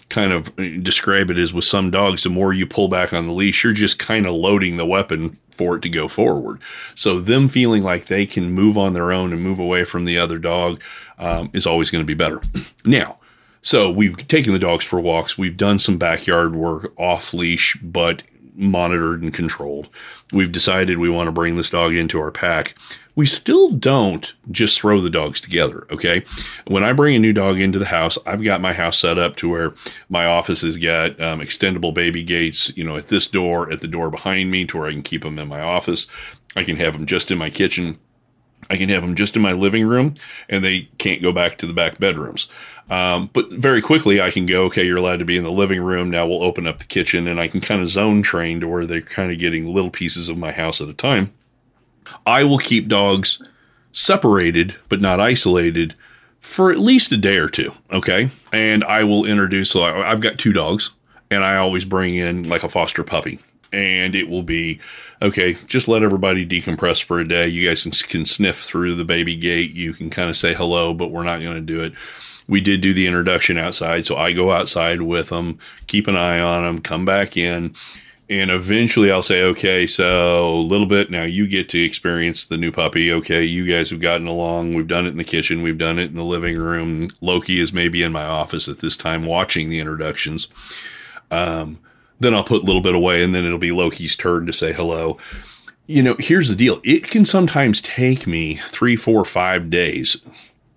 kind 0.09 0.33
of 0.33 0.55
describe 0.83 1.31
it 1.31 1.39
as 1.39 1.53
with 1.53 1.65
some 1.65 1.91
dogs, 1.91 2.23
the 2.23 2.31
more 2.31 2.53
you 2.53 2.67
pull 2.67 2.89
back 2.89 3.13
on 3.13 3.27
the 3.27 3.33
leash, 3.33 3.63
you're 3.63 3.73
just 3.73 3.99
kind 3.99 4.27
of 4.27 4.35
loading 4.35 4.77
the 4.77 4.87
weapon 4.87 5.39
for 5.51 5.77
it 5.77 5.83
to 5.83 5.89
go 5.89 6.09
forward. 6.09 6.61
So 6.95 7.21
them 7.21 7.49
feeling 7.49 7.83
like 7.83 8.07
they 8.07 8.27
can 8.27 8.53
move 8.53 8.79
on 8.79 8.95
their 8.95 9.13
own 9.13 9.33
and 9.33 9.43
move 9.43 9.59
away 9.59 9.85
from 9.85 10.05
the 10.05 10.19
other 10.19 10.39
dog 10.39 10.81
um, 11.19 11.51
is 11.53 11.67
always 11.67 11.91
going 11.91 12.03
to 12.03 12.07
be 12.07 12.15
better. 12.15 12.41
now, 12.85 13.19
so 13.61 13.91
we've 13.91 14.17
taken 14.29 14.53
the 14.53 14.59
dogs 14.59 14.85
for 14.85 15.01
walks. 15.01 15.37
We've 15.37 15.57
done 15.57 15.79
some 15.79 15.99
backyard 15.99 16.55
work 16.55 16.93
off 16.97 17.35
leash, 17.35 17.77
but 17.83 18.23
monitored 18.59 19.23
and 19.23 19.33
controlled. 19.33 19.89
We've 20.33 20.53
decided 20.53 20.99
we 20.99 21.09
want 21.09 21.29
to 21.29 21.33
bring 21.33 21.57
this 21.57 21.71
dog 21.71 21.95
into 21.95 22.19
our 22.21 22.31
pack 22.31 22.75
we 23.19 23.27
still 23.27 23.73
don't 23.73 24.33
just 24.49 24.79
throw 24.79 25.01
the 25.01 25.11
dogs 25.11 25.41
together. 25.41 25.89
Okay. 25.91 26.23
When 26.69 26.85
I 26.85 26.93
bring 26.93 27.17
a 27.17 27.19
new 27.19 27.33
dog 27.33 27.61
into 27.61 27.81
the 27.81 27.87
house, 27.87 28.17
I've 28.25 28.45
got 28.45 28.61
my 28.61 28.73
house 28.73 28.97
set 28.97 29.19
up 29.19 29.35
to 29.39 29.49
where 29.49 29.75
my 30.09 30.25
office 30.25 30.61
has 30.61 30.77
got 30.77 31.21
um, 31.21 31.41
extendable 31.41 31.93
baby 31.93 32.23
gates, 32.23 32.71
you 32.77 32.85
know, 32.85 32.97
at 32.97 33.09
this 33.09 33.27
door, 33.27 33.73
at 33.73 33.81
the 33.81 33.89
door 33.89 34.09
behind 34.09 34.53
me, 34.53 34.67
to 34.67 34.79
where 34.79 34.87
I 34.87 34.93
can 34.93 35.03
keep 35.03 35.25
them 35.25 35.37
in 35.37 35.49
my 35.49 35.61
office. 35.61 36.07
I 36.55 36.63
can 36.63 36.77
have 36.77 36.93
them 36.93 37.07
just 37.07 37.33
in 37.33 37.39
my 37.39 37.51
kitchen. 37.51 37.99
I 38.71 38.77
can 38.77 38.89
have 38.89 39.03
them 39.03 39.15
just 39.15 39.37
in 39.37 39.43
my 39.43 39.53
living 39.53 39.87
room 39.87 40.15
and 40.49 40.65
they 40.65 40.89
can't 40.99 41.23
go 41.23 41.33
back 41.33 41.59
to 41.59 41.67
the 41.67 41.73
back 41.73 41.99
bedrooms. 41.99 42.49
Um, 42.91 43.31
but 43.33 43.51
very 43.53 43.83
quickly, 43.83 44.21
I 44.21 44.31
can 44.31 44.47
go, 44.47 44.65
okay, 44.65 44.85
you're 44.85 44.97
allowed 44.97 45.19
to 45.19 45.25
be 45.25 45.37
in 45.37 45.45
the 45.45 45.51
living 45.51 45.81
room. 45.81 46.11
Now 46.11 46.27
we'll 46.27 46.43
open 46.43 46.67
up 46.67 46.79
the 46.79 46.85
kitchen 46.85 47.27
and 47.27 47.41
I 47.41 47.49
can 47.49 47.61
kind 47.61 47.83
of 47.83 47.89
zone 47.89 48.23
train 48.23 48.61
to 48.61 48.69
where 48.69 48.87
they're 48.87 49.01
kind 49.01 49.31
of 49.31 49.39
getting 49.39 49.73
little 49.73 49.91
pieces 49.91 50.29
of 50.29 50.39
my 50.39 50.53
house 50.53 50.81
at 50.81 50.89
a 50.89 50.95
time. 50.95 51.33
I 52.27 52.45
will 52.45 52.59
keep 52.59 52.89
dogs 52.89 53.43
separated 53.93 54.77
but 54.89 55.01
not 55.01 55.21
isolated 55.21 55.95
for 56.41 56.71
at 56.71 56.79
least 56.79 57.13
a 57.13 57.17
day 57.17 57.37
or 57.37 57.49
two. 57.49 57.73
Okay. 57.91 58.31
And 58.53 58.85
I 58.85 59.05
will 59.05 59.25
introduce, 59.25 59.71
so 59.71 59.83
I've 59.83 60.21
got 60.21 60.39
two 60.39 60.53
dogs 60.53 60.91
and 61.31 61.45
I 61.45 61.57
always 61.57 61.85
bring 61.85 62.15
in 62.15 62.49
like 62.49 62.63
a 62.63 62.69
foster 62.69 63.05
puppy. 63.05 63.39
And 63.73 64.15
it 64.15 64.29
will 64.29 64.43
be 64.43 64.81
okay, 65.21 65.55
just 65.67 65.89
let 65.89 66.03
everybody 66.03 66.47
decompress 66.47 67.03
for 67.03 67.19
a 67.19 67.29
day. 67.29 67.49
You 67.49 67.69
guys 67.69 67.83
can, 68.03 68.25
sniff 68.25 68.63
through 68.63 68.95
the 68.95 69.05
baby 69.05 69.37
gate. 69.37 69.73
You 69.73 69.93
can 69.93 70.09
kind 70.09 70.31
of 70.31 70.37
say 70.37 70.55
hello, 70.55 70.95
but 70.95 71.11
we're 71.11 71.25
not 71.25 71.43
going 71.43 71.57
to 71.57 71.61
do 71.61 71.83
it 71.83 71.93
we 72.49 72.63
did 72.63 72.81
do 72.81 72.95
the 72.95 73.07
introduction 73.07 73.59
outside. 73.59 74.07
So 74.07 74.17
I 74.17 74.33
go 74.33 74.51
outside 74.51 75.03
with 75.03 75.29
them, 75.29 75.59
keep 75.87 76.09
an 76.09 76.17
eye 76.17 76.41
on 76.41 76.65
them, 76.65 76.81
come 76.81 77.05
back 77.05 77.37
in, 77.37 77.75
and 78.31 78.51
eventually 78.51 79.11
I'll 79.11 79.23
say, 79.23 79.43
okay, 79.43 79.87
so 79.87 80.51
a 80.51 80.61
little 80.61 80.87
bit 80.87 81.11
now 81.11 81.23
you 81.23 81.47
get 81.47 81.69
to 81.71 81.83
experience 81.83 82.47
the 82.47 82.59
new 82.59 82.71
puppy. 82.71 83.13
Okay, 83.13 83.45
you 83.45 83.67
guys 83.67 83.89
have 83.91 84.01
gotten 84.01 84.27
along. 84.27 84.75
We've 84.75 84.87
done 84.87 85.07
it 85.07 85.11
in 85.11 85.17
the 85.17 85.25
kitchen, 85.25 85.63
we've 85.63 85.79
done 85.79 85.99
it 85.99 86.11
in 86.11 86.17
the 86.17 86.25
living 86.25 86.59
room. 86.59 87.09
Loki 87.21 87.61
is 87.61 87.73
maybe 87.73 88.03
in 88.03 88.13
my 88.13 88.25
office 88.25 88.69
at 88.69 88.81
this 88.81 88.97
time 88.97 89.25
watching 89.25 89.71
the 89.71 89.81
introductions. 89.81 90.49
Um, 91.31 91.79
then 92.19 92.35
I'll 92.35 92.45
put 92.45 92.63
a 92.63 92.67
little 92.67 92.83
bit 92.83 92.95
away, 92.95 93.23
and 93.23 93.35
then 93.35 93.45
it'll 93.45 93.59
be 93.59 93.73
Loki's 93.73 94.17
turn 94.17 94.47
to 94.47 94.53
say 94.53 94.73
hello. 94.73 95.19
You 95.87 96.03
know, 96.03 96.17
here's 96.19 96.49
the 96.49 96.57
deal 96.57 96.81
it 96.85 97.09
can 97.09 97.25
sometimes 97.25 97.81
take 97.81 98.27
me 98.27 98.57
three, 98.57 98.97
four, 98.97 99.25
five 99.25 99.71
days 99.71 100.19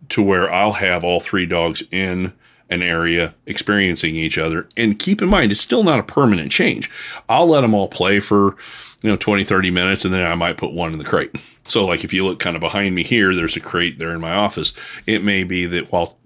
to 0.10 0.22
where 0.22 0.52
I'll 0.52 0.74
have 0.74 1.04
all 1.04 1.20
three 1.20 1.46
dogs 1.46 1.84
in 1.92 2.34
an 2.70 2.82
area 2.82 3.34
experiencing 3.46 4.16
each 4.16 4.38
other. 4.38 4.68
And 4.78 4.98
keep 4.98 5.22
in 5.22 5.30
mind, 5.30 5.52
it's 5.52 5.62
still 5.62 5.84
not 5.84 6.00
a 6.00 6.04
permanent 6.04 6.52
change. 6.52 6.90
I'll 7.28 7.48
let 7.48 7.62
them 7.62 7.74
all 7.74 7.90
play 7.90 8.20
for, 8.22 8.56
you 9.02 9.10
know, 9.10 9.18
20, 9.18 9.44
30 9.44 9.72
minutes, 9.72 10.06
and 10.06 10.14
then 10.14 10.30
I 10.30 10.36
might 10.36 10.58
put 10.58 10.74
one 10.74 10.94
in 10.94 10.98
the 10.98 11.06
crate. 11.06 11.36
So, 11.68 11.86
like 11.86 12.04
if 12.04 12.14
you 12.14 12.26
look 12.26 12.40
kind 12.40 12.56
of 12.56 12.62
behind 12.62 12.96
me 12.96 13.04
here, 13.04 13.36
there's 13.36 13.58
a 13.58 13.62
crate 13.62 14.00
there 14.00 14.14
in 14.14 14.22
my 14.22 14.34
office. 14.34 14.74
It 15.06 15.24
may 15.24 15.44
be 15.44 15.66
that 15.68 15.92
while 15.92 16.18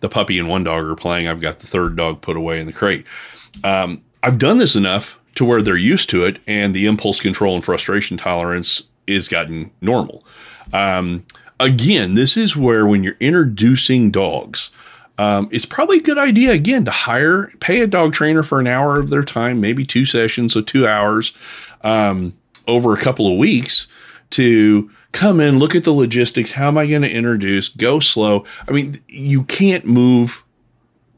the 0.00 0.08
puppy 0.08 0.38
and 0.38 0.48
one 0.48 0.64
dog 0.64 0.84
are 0.84 0.96
playing, 0.96 1.28
I've 1.28 1.40
got 1.40 1.60
the 1.60 1.66
third 1.66 1.96
dog 1.96 2.20
put 2.20 2.36
away 2.36 2.60
in 2.60 2.66
the 2.66 2.72
crate. 2.72 3.06
Um, 3.64 4.02
I've 4.22 4.38
done 4.38 4.58
this 4.58 4.76
enough 4.76 5.18
to 5.34 5.44
where 5.44 5.62
they're 5.62 5.76
used 5.76 6.10
to 6.10 6.24
it, 6.24 6.38
and 6.46 6.74
the 6.74 6.86
impulse 6.86 7.20
control 7.20 7.54
and 7.54 7.64
frustration 7.64 8.16
tolerance 8.16 8.82
is 9.06 9.28
gotten 9.28 9.70
normal. 9.80 10.24
Um, 10.72 11.24
again, 11.58 12.14
this 12.14 12.36
is 12.36 12.56
where 12.56 12.86
when 12.86 13.02
you're 13.02 13.16
introducing 13.18 14.10
dogs, 14.10 14.70
um, 15.18 15.48
it's 15.50 15.66
probably 15.66 15.98
a 15.98 16.02
good 16.02 16.18
idea 16.18 16.52
again 16.52 16.84
to 16.84 16.90
hire, 16.90 17.52
pay 17.60 17.80
a 17.80 17.86
dog 17.86 18.12
trainer 18.12 18.42
for 18.42 18.60
an 18.60 18.66
hour 18.66 18.98
of 18.98 19.10
their 19.10 19.22
time, 19.22 19.60
maybe 19.60 19.84
two 19.84 20.04
sessions, 20.04 20.52
so 20.52 20.60
two 20.60 20.86
hours 20.86 21.32
um, 21.82 22.34
over 22.66 22.94
a 22.94 23.00
couple 23.00 23.30
of 23.30 23.38
weeks 23.38 23.86
to 24.30 24.90
come 25.12 25.40
in, 25.40 25.58
look 25.58 25.74
at 25.74 25.84
the 25.84 25.92
logistics. 25.92 26.52
How 26.52 26.68
am 26.68 26.78
I 26.78 26.86
going 26.86 27.02
to 27.02 27.10
introduce? 27.10 27.68
Go 27.68 28.00
slow. 28.00 28.44
I 28.66 28.72
mean, 28.72 29.02
you 29.08 29.44
can't 29.44 29.84
move 29.84 30.42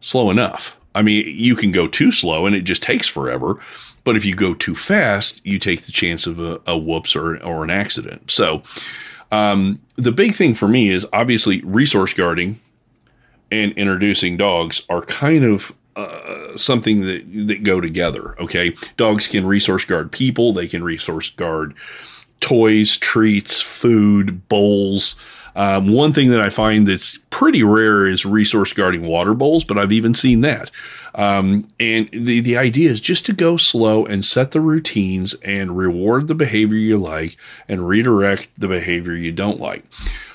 slow 0.00 0.30
enough. 0.30 0.78
I 0.94 1.02
mean, 1.02 1.26
you 1.26 1.56
can 1.56 1.72
go 1.72 1.88
too 1.88 2.12
slow 2.12 2.46
and 2.46 2.54
it 2.54 2.62
just 2.62 2.82
takes 2.82 3.08
forever. 3.08 3.58
But 4.04 4.16
if 4.16 4.24
you 4.24 4.34
go 4.34 4.54
too 4.54 4.74
fast, 4.74 5.40
you 5.44 5.58
take 5.58 5.82
the 5.82 5.92
chance 5.92 6.26
of 6.26 6.38
a, 6.38 6.60
a 6.66 6.76
whoops 6.76 7.16
or, 7.16 7.42
or 7.42 7.64
an 7.64 7.70
accident. 7.70 8.30
So, 8.30 8.62
um, 9.32 9.80
the 9.96 10.12
big 10.12 10.34
thing 10.34 10.54
for 10.54 10.68
me 10.68 10.90
is 10.90 11.06
obviously 11.12 11.62
resource 11.62 12.12
guarding 12.12 12.60
and 13.50 13.72
introducing 13.72 14.36
dogs 14.36 14.82
are 14.88 15.02
kind 15.02 15.44
of 15.44 15.72
uh, 15.96 16.56
something 16.56 17.02
that 17.02 17.46
that 17.46 17.62
go 17.62 17.80
together. 17.80 18.38
Okay, 18.40 18.76
dogs 18.96 19.26
can 19.26 19.46
resource 19.46 19.84
guard 19.84 20.12
people. 20.12 20.52
They 20.52 20.68
can 20.68 20.82
resource 20.82 21.30
guard 21.30 21.74
toys, 22.40 22.96
treats, 22.96 23.60
food, 23.60 24.48
bowls. 24.48 25.16
Um, 25.56 25.92
one 25.92 26.12
thing 26.12 26.30
that 26.30 26.40
I 26.40 26.50
find 26.50 26.87
that's 26.87 27.18
pretty 27.30 27.62
rare 27.62 28.06
is 28.06 28.25
resource 28.26 28.73
guarding 28.73 29.02
water 29.02 29.34
bowls, 29.34 29.64
but 29.64 29.78
I've 29.78 29.92
even 29.92 30.14
seen 30.14 30.40
that. 30.42 30.70
Um, 31.14 31.68
and 31.78 32.08
the, 32.12 32.40
the 32.40 32.56
idea 32.56 32.90
is 32.90 33.00
just 33.00 33.25
to 33.26 33.32
go 33.32 33.56
slow 33.56 34.04
and 34.04 34.25
set 34.25 34.50
the 34.50 34.61
routines 34.61 35.34
and 35.34 35.76
reward 35.76 36.26
the 36.26 36.34
behavior 36.34 36.78
you 36.78 36.99
like 36.99 37.37
and 37.68 37.87
redirect 37.87 38.49
the 38.58 38.68
behavior 38.68 39.14
you 39.14 39.30
don't 39.30 39.61
like. 39.61 39.84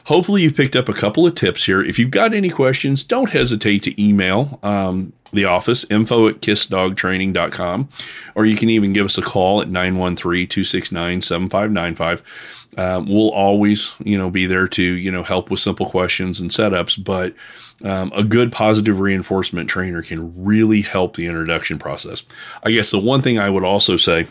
Hopefully, 0.05 0.41
you've 0.41 0.55
picked 0.55 0.75
up 0.75 0.89
a 0.89 0.93
couple 0.93 1.27
of 1.27 1.35
tips 1.35 1.65
here. 1.65 1.83
If 1.83 1.99
you've 1.99 2.09
got 2.09 2.33
any 2.33 2.49
questions, 2.49 3.03
don't 3.03 3.29
hesitate 3.29 3.83
to 3.83 4.01
email 4.01 4.59
um, 4.63 5.13
the 5.31 5.45
office, 5.45 5.85
info 5.91 6.27
at 6.27 6.41
kissdogtraining.com, 6.41 7.89
or 8.33 8.45
you 8.45 8.55
can 8.55 8.69
even 8.69 8.93
give 8.93 9.05
us 9.05 9.17
a 9.19 9.21
call 9.21 9.61
at 9.61 9.69
913 9.69 10.47
269 10.47 11.21
7595. 11.21 12.23
Um, 12.77 13.07
we'll 13.07 13.31
always, 13.31 13.93
you 13.99 14.17
know, 14.17 14.29
be 14.29 14.45
there 14.45 14.67
to, 14.67 14.83
you 14.83 15.11
know, 15.11 15.23
help 15.23 15.49
with 15.49 15.59
simple 15.59 15.89
questions 15.89 16.39
and 16.39 16.51
setups, 16.51 17.03
but 17.03 17.33
um, 17.83 18.11
a 18.13 18.23
good 18.23 18.51
positive 18.51 18.99
reinforcement 18.99 19.69
trainer 19.69 20.01
can 20.01 20.43
really 20.43 20.81
help 20.81 21.15
the 21.15 21.27
introduction 21.27 21.79
process. 21.79 22.23
I 22.63 22.71
guess 22.71 22.91
the 22.91 22.99
one 22.99 23.21
thing 23.21 23.39
I 23.39 23.49
would 23.49 23.63
also 23.63 23.97
say 23.97 24.27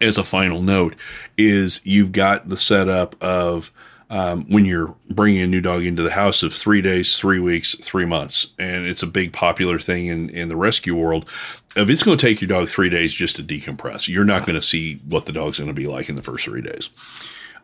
as 0.00 0.18
a 0.18 0.24
final 0.24 0.60
note 0.60 0.96
is 1.38 1.80
you've 1.84 2.12
got 2.12 2.48
the 2.48 2.56
setup 2.56 3.16
of 3.22 3.72
um, 4.10 4.44
when 4.50 4.66
you're 4.66 4.94
bringing 5.08 5.40
a 5.40 5.46
new 5.46 5.62
dog 5.62 5.86
into 5.86 6.02
the 6.02 6.10
house 6.10 6.42
of 6.42 6.52
three 6.52 6.82
days, 6.82 7.16
three 7.16 7.38
weeks, 7.38 7.74
three 7.76 8.04
months. 8.04 8.48
And 8.58 8.84
it's 8.84 9.02
a 9.02 9.06
big 9.06 9.32
popular 9.32 9.78
thing 9.78 10.08
in, 10.08 10.28
in 10.28 10.50
the 10.50 10.56
rescue 10.56 10.94
world. 10.94 11.26
If 11.76 11.88
it's 11.88 12.02
going 12.02 12.18
to 12.18 12.26
take 12.26 12.42
your 12.42 12.48
dog 12.48 12.68
three 12.68 12.90
days 12.90 13.14
just 13.14 13.36
to 13.36 13.42
decompress, 13.42 14.08
you're 14.08 14.26
not 14.26 14.44
going 14.44 14.60
to 14.60 14.66
see 14.66 15.00
what 15.08 15.24
the 15.24 15.32
dog's 15.32 15.58
going 15.58 15.70
to 15.70 15.74
be 15.74 15.86
like 15.86 16.10
in 16.10 16.16
the 16.16 16.22
first 16.22 16.44
three 16.44 16.60
days. 16.60 16.90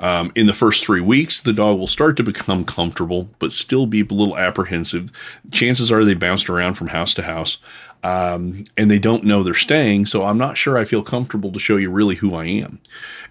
Um, 0.00 0.30
in 0.36 0.46
the 0.46 0.54
first 0.54 0.84
three 0.84 1.00
weeks, 1.00 1.40
the 1.40 1.52
dog 1.52 1.78
will 1.78 1.88
start 1.88 2.16
to 2.18 2.22
become 2.22 2.64
comfortable, 2.64 3.30
but 3.40 3.50
still 3.50 3.86
be 3.86 4.00
a 4.00 4.04
little 4.04 4.38
apprehensive. 4.38 5.10
Chances 5.50 5.90
are 5.90 6.04
they 6.04 6.14
bounced 6.14 6.48
around 6.48 6.74
from 6.74 6.88
house 6.88 7.14
to 7.14 7.22
house 7.22 7.58
um, 8.02 8.64
and 8.76 8.90
they 8.90 8.98
don't 8.98 9.24
know 9.24 9.42
they're 9.42 9.54
staying. 9.54 10.06
So 10.06 10.24
I'm 10.24 10.38
not 10.38 10.56
sure 10.56 10.78
I 10.78 10.84
feel 10.84 11.02
comfortable 11.02 11.52
to 11.52 11.58
show 11.58 11.76
you 11.76 11.90
really 11.90 12.16
who 12.16 12.34
I 12.34 12.46
am. 12.46 12.80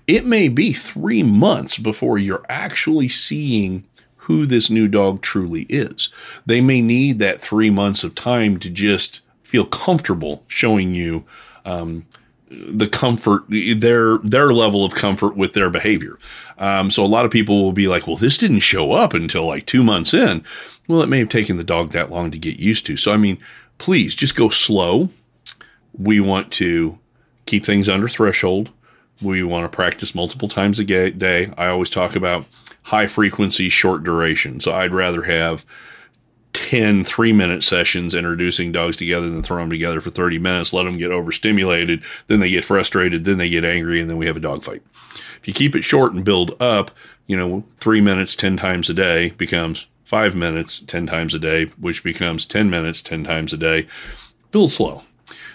It 0.08 0.26
may 0.26 0.50
be 0.50 0.74
three 0.74 1.24
months 1.24 1.78
before 1.78 2.18
you're 2.18 2.46
actually 2.50 3.10
seeing 3.10 3.86
who 4.18 4.46
this 4.46 4.70
new 4.70 4.88
dog 4.88 5.22
truly 5.22 5.64
is. 5.70 6.10
They 6.46 6.60
may 6.60 6.82
need 6.82 7.20
that 7.20 7.42
three 7.42 7.70
months 7.70 8.04
of 8.04 8.14
time 8.14 8.60
to 8.60 8.70
just 8.70 9.22
feel 9.42 9.66
comfortable 9.66 10.44
showing 10.48 10.94
you 10.94 11.24
um, 11.64 12.06
the 12.50 12.88
comfort, 12.88 13.44
their 13.50 14.18
their 14.20 14.54
level 14.54 14.86
of 14.86 14.96
comfort 14.96 15.36
with 15.36 15.54
their 15.54 15.70
behavior. 15.70 16.18
Um, 16.58 16.90
so 16.90 17.04
a 17.04 17.08
lot 17.08 17.26
of 17.26 17.32
people 17.32 17.64
will 17.64 17.74
be 17.74 17.88
like, 17.88 18.08
"Well, 18.08 18.16
this 18.16 18.38
didn't 18.38 18.60
show 18.60 18.94
up 18.94 19.14
until 19.14 19.46
like 19.46 19.66
two 19.66 19.84
months 19.84 20.14
in." 20.14 20.44
Well, 20.88 21.02
it 21.02 21.10
may 21.10 21.20
have 21.20 21.30
taken 21.30 21.58
the 21.58 21.64
dog 21.64 21.92
that 21.92 22.12
long 22.12 22.32
to 22.32 22.38
get 22.38 22.60
used 22.60 22.86
to. 22.88 22.98
So 22.98 23.14
I 23.14 23.18
mean, 23.18 23.38
please 23.78 24.16
just 24.16 24.36
go 24.36 24.50
slow. 24.50 25.10
We 25.98 26.20
want 26.20 26.52
to 26.54 27.00
keep 27.46 27.66
things 27.66 27.90
under 27.90 28.08
threshold. 28.08 28.72
We 29.22 29.44
want 29.44 29.70
to 29.70 29.76
practice 29.76 30.14
multiple 30.14 30.48
times 30.48 30.80
a 30.80 30.84
day. 30.84 31.52
I 31.58 31.68
always 31.68 31.90
talk 31.90 32.16
about 32.16 32.46
high 32.84 33.08
frequency, 33.08 33.70
short 33.70 34.04
duration. 34.04 34.60
So 34.60 34.74
I'd 34.74 34.94
rather 34.94 35.24
have 35.24 35.66
10 36.58 37.04
three 37.04 37.32
minute 37.32 37.62
sessions 37.62 38.16
introducing 38.16 38.72
dogs 38.72 38.98
together 38.98 39.28
and 39.28 39.36
then 39.36 39.44
throw 39.44 39.58
them 39.58 39.70
together 39.70 40.02
for 40.02 40.10
30 40.10 40.40
minutes, 40.40 40.74
let 40.74 40.84
them 40.84 40.98
get 40.98 41.12
overstimulated, 41.12 42.04
then 42.26 42.40
they 42.40 42.50
get 42.50 42.66
frustrated, 42.66 43.24
then 43.26 43.38
they 43.38 43.48
get 43.48 43.64
angry, 43.64 44.02
and 44.02 44.10
then 44.10 44.18
we 44.18 44.26
have 44.26 44.38
a 44.38 44.42
dog 44.42 44.64
fight. 44.64 44.82
If 45.40 45.48
you 45.48 45.54
keep 45.54 45.76
it 45.76 45.84
short 45.84 46.14
and 46.14 46.26
build 46.26 46.60
up, 46.60 46.90
you 47.28 47.38
know, 47.38 47.64
three 47.78 48.02
minutes 48.02 48.36
10 48.36 48.58
times 48.58 48.90
a 48.90 48.94
day 48.96 49.30
becomes 49.32 49.86
five 50.04 50.36
minutes 50.36 50.82
10 50.88 51.06
times 51.06 51.36
a 51.36 51.40
day, 51.40 51.66
which 51.80 52.04
becomes 52.04 52.46
10 52.46 52.70
minutes 52.70 53.04
10 53.04 53.24
times 53.24 53.54
a 53.54 53.58
day. 53.58 53.88
Build 54.52 54.72
slow. 54.72 55.04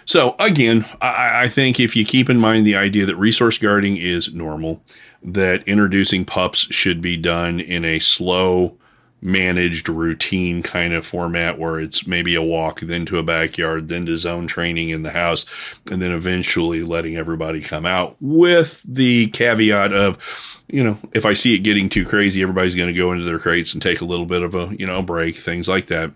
So, 0.04 0.36
again, 0.38 0.84
I, 1.00 1.44
I 1.44 1.48
think 1.48 1.80
if 1.80 1.96
you 1.96 2.04
keep 2.04 2.30
in 2.30 2.38
mind 2.38 2.66
the 2.66 2.76
idea 2.76 3.06
that 3.06 3.16
resource 3.16 3.58
guarding 3.58 3.96
is 3.96 4.32
normal, 4.32 4.82
that 5.22 5.66
introducing 5.66 6.24
pups 6.24 6.66
should 6.70 7.00
be 7.00 7.16
done 7.16 7.60
in 7.60 7.84
a 7.84 7.98
slow, 7.98 8.76
managed 9.22 9.88
routine 9.88 10.62
kind 10.62 10.92
of 10.92 11.06
format 11.06 11.56
where 11.56 11.78
it's 11.78 12.06
maybe 12.08 12.34
a 12.34 12.42
walk, 12.42 12.80
then 12.80 13.06
to 13.06 13.18
a 13.18 13.22
backyard, 13.22 13.88
then 13.88 14.04
to 14.04 14.18
zone 14.18 14.48
training 14.48 14.90
in 14.90 15.02
the 15.02 15.12
house, 15.12 15.46
and 15.90 16.02
then 16.02 16.10
eventually 16.10 16.82
letting 16.82 17.16
everybody 17.16 17.60
come 17.60 17.86
out 17.86 18.16
with 18.20 18.82
the 18.82 19.28
caveat 19.28 19.92
of, 19.92 20.60
you 20.66 20.82
know, 20.82 20.98
if 21.12 21.24
I 21.24 21.34
see 21.34 21.54
it 21.54 21.60
getting 21.60 21.88
too 21.88 22.04
crazy, 22.04 22.42
everybody's 22.42 22.74
going 22.74 22.92
to 22.92 22.98
go 22.98 23.12
into 23.12 23.24
their 23.24 23.38
crates 23.38 23.72
and 23.72 23.80
take 23.80 24.00
a 24.00 24.06
little 24.06 24.26
bit 24.26 24.42
of 24.42 24.56
a, 24.56 24.74
you 24.76 24.86
know, 24.86 25.00
break, 25.02 25.36
things 25.36 25.68
like 25.68 25.86
that. 25.86 26.10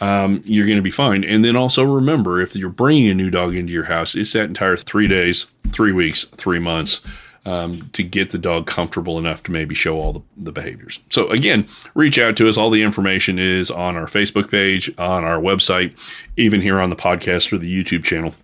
Um, 0.00 0.42
you're 0.44 0.66
going 0.66 0.76
to 0.76 0.82
be 0.82 0.90
fine. 0.90 1.24
And 1.24 1.44
then 1.44 1.56
also 1.56 1.82
remember, 1.82 2.40
if 2.40 2.54
you're 2.54 2.70
bringing 2.70 3.10
a 3.10 3.14
new 3.14 3.30
dog 3.30 3.56
into 3.56 3.72
your 3.72 3.84
house, 3.84 4.14
it's 4.14 4.34
that 4.34 4.44
entire 4.44 4.76
three 4.76 5.08
days, 5.08 5.46
three 5.72 5.92
weeks, 5.92 6.24
three 6.24 6.60
months 6.60 7.00
um, 7.46 7.88
to 7.92 8.02
get 8.02 8.30
the 8.30 8.38
dog 8.38 8.66
comfortable 8.66 9.18
enough 9.18 9.44
to 9.44 9.52
maybe 9.52 9.74
show 9.74 9.96
all 9.98 10.12
the, 10.12 10.22
the 10.36 10.52
behaviors. 10.52 11.00
So, 11.10 11.28
again, 11.28 11.66
reach 11.94 12.18
out 12.18 12.36
to 12.38 12.48
us. 12.48 12.58
All 12.58 12.70
the 12.70 12.82
information 12.82 13.38
is 13.38 13.70
on 13.70 13.96
our 13.96 14.06
Facebook 14.06 14.50
page, 14.50 14.90
on 14.98 15.24
our 15.24 15.40
website, 15.40 15.96
even 16.36 16.60
here 16.60 16.80
on 16.80 16.90
the 16.90 16.96
podcast 16.96 17.52
or 17.52 17.58
the 17.58 17.72
YouTube 17.72 18.04
channel, 18.04 18.34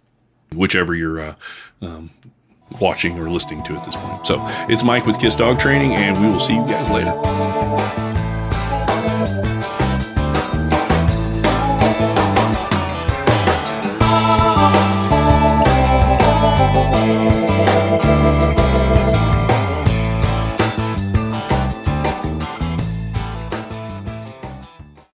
whichever 0.54 0.94
you're 0.94 1.20
uh, 1.20 1.34
um, 1.82 2.10
watching 2.80 3.18
or 3.18 3.28
listening 3.28 3.64
to 3.64 3.74
at 3.74 3.84
this 3.84 3.96
point. 3.96 4.24
So, 4.24 4.38
it's 4.70 4.84
Mike 4.84 5.04
with 5.04 5.18
Kiss 5.18 5.36
Dog 5.36 5.58
Training, 5.58 5.92
and 5.94 6.22
we 6.24 6.30
will 6.30 6.40
see 6.40 6.54
you 6.54 6.66
guys 6.66 6.88
later. 6.90 7.51